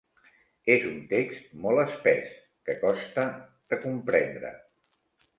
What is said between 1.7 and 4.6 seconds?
espès, que costa de comprendre.